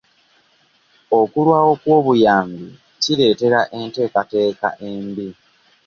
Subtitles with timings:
[1.19, 2.67] Okulwawo kw'obuyambi
[3.01, 5.27] kireetera enteekateeka embi.